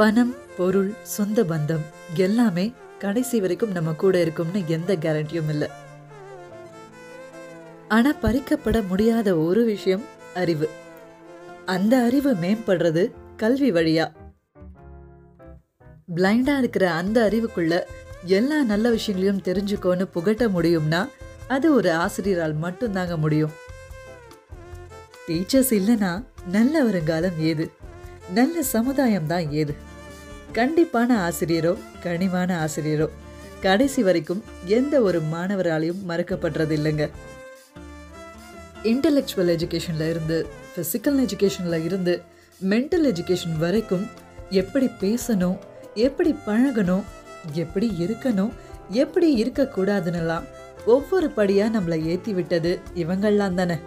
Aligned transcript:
பணம் 0.00 0.36
பொருள் 0.56 0.94
சொந்த 1.02 1.42
பந்தம் 1.42 1.84
எல்லாமே 2.14 2.72
கடைசி 2.98 3.40
வரைக்கும் 3.40 3.70
நம்ம 3.70 3.92
கூட 3.92 4.20
இருக்கும்னு 4.20 4.62
எந்த 4.66 4.96
கேரண்டியும் 4.96 5.48
இல்லை. 5.48 5.68
ஆனா 7.88 8.14
பறிக்கப்பட 8.22 8.86
முடியாத 8.86 9.36
ஒரு 9.36 9.64
விஷயம் 9.64 10.04
அறிவு. 10.34 10.68
அந்த 11.66 11.98
அறிவு 11.98 12.34
மேம்படுறது 12.34 13.12
கல்வி 13.36 13.72
வழியா. 13.72 14.12
பிளைண்டா 16.14 16.58
இருக்கிற 16.58 16.90
அந்த 16.90 17.28
அறிவுக்குள்ள 17.32 17.82
எல்லா 18.24 18.62
நல்ல 18.62 18.90
விஷயங்களையும் 18.90 19.44
தெரிஞ்சுக்கோன்னு 19.44 20.02
புகட்ட 20.02 20.46
முடியும்னா 20.46 21.08
அது 21.48 21.74
ஒரு 21.74 21.92
ஆசிரியரால் 21.92 22.56
மட்டும்தாங்க 22.56 23.16
முடியும். 23.16 23.50
டீச்சர்ஸ் 25.28 25.70
இல்லைன்னா 25.70 26.24
நல்ல 26.46 26.82
வருங்காலம் 26.82 27.38
ஏது? 27.38 27.70
நல்ல 28.34 28.62
சமுதாயம் 28.62 29.26
தான் 29.26 29.50
ஏது? 29.50 29.88
கண்டிப்பான 30.52 31.30
ஆசிரியரோ 31.30 31.78
கனிவான 32.02 32.68
ஆசிரியரோ 32.68 33.08
கடைசி 33.60 34.02
வரைக்கும் 34.02 34.42
எந்த 34.66 35.00
ஒரு 35.00 35.22
மாணவராலையும் 35.32 36.02
மறக்கப்படுறது 36.08 36.76
இல்லைங்க 36.76 37.10
இன்டலெக்சுவல் 38.82 39.52
எஜுகேஷனில் 39.56 40.10
இருந்து 40.10 40.46
ஃபிசிக்கல் 40.76 41.28
எஜுகேஷனில் 41.28 41.84
இருந்து 41.84 42.22
மென்டல் 42.68 43.14
எஜுகேஷன் 43.14 43.58
வரைக்கும் 43.58 44.06
எப்படி 44.50 44.86
பேசணும் 45.00 45.58
எப்படி 45.94 46.36
பழகணும் 46.46 47.02
எப்படி 47.52 47.94
இருக்கணும் 47.98 48.50
எப்படி 48.88 49.42
இருக்கக்கூடாதுன்னெல்லாம் 49.42 50.42
ஒவ்வொரு 50.86 51.30
படியாக 51.30 51.78
நம்மளை 51.78 52.04
ஏற்றி 52.04 52.32
விட்டது 52.32 52.80
இவங்கள்லாம் 52.94 53.54
தானே. 53.54 53.78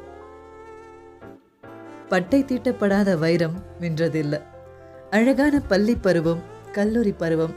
பட்டை 2.09 2.43
தீட்டப்படாத 2.43 3.17
வைரம் 3.17 3.63
வென்றதில்லை 3.81 4.41
அழகான 5.09 5.59
பள்ளி 5.59 5.95
பருவம் 5.95 6.43
கல்லூரி 6.77 7.13
பருவம். 7.21 7.53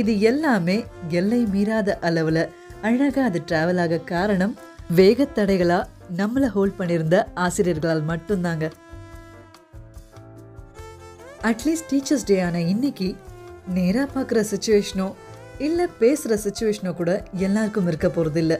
இது 0.00 0.12
எல்லாமே 0.30 0.76
எல்லை 1.18 1.40
மீறாத 1.54 1.98
அளவில் 2.08 2.42
அழகாக 2.86 3.22
அது 3.28 3.38
ட்ராவல் 3.50 3.80
ஆக 3.84 4.04
காரணம் 4.14 4.54
வேகத்தடைகளா 4.98 5.78
நம்மளை 6.18 6.48
ஹோல்ட் 6.56 6.78
பண்ணியிருந்த 6.78 7.16
ஆசிரியர்களால் 7.44 8.02
மட்டும்தாங்க. 8.10 8.66
அட்லீஸ்ட் 11.50 11.90
டீச்சர்ஸ் 11.90 12.28
டே 12.30 12.36
ஆன 12.46 12.60
இன்னைக்கு 12.72 13.08
நேராக 13.76 14.06
பார்க்குற 14.14 14.40
சுச்சுவேஷனோ 14.52 15.08
இல்லை 15.66 15.86
பேசுகிற 16.00 16.38
சுச்சுவேஷனோ 16.44 16.90
கூட 16.94 17.10
எல்லாருக்கும் 17.46 17.88
இருக்க 17.90 18.08
போகிறதில்ல 18.08 18.54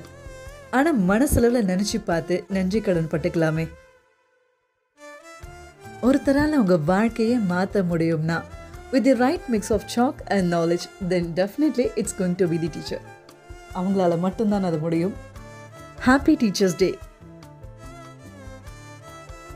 ஆனால் 0.77 1.01
மனசளவில் 1.11 1.69
நினச்சி 1.71 1.99
பார்த்து 2.05 2.37
நன்றி 2.57 2.81
கடன் 2.81 3.11
பட்டுக்கலாமே. 3.13 3.65
ஒருத்தரால் 6.09 6.61
உங்கள் 6.61 6.85
வாழ்க்கையை 6.91 7.37
மாற்ற 7.53 7.83
முடியும்னா 7.91 8.39
with 8.92 9.04
the 9.04 9.14
right 9.14 9.46
mix 9.50 9.72
of 9.74 9.86
chalk 9.88 10.22
and 10.28 10.48
knowledge 10.54 10.86
then 11.08 11.30
definitely 11.36 11.88
it's 11.96 12.16
going 12.20 12.36
to 12.36 12.48
be 12.48 12.60
the 12.60 12.68
teacher 12.68 13.04
அவங்களால 13.76 14.20
மட்டும்தான் 14.20 14.64
அது 14.64 14.78
முடியும் 14.78 15.14
ஹாப்பி 16.06 16.36
டீச்சர்ஸ் 16.42 16.76
டே 16.76 16.90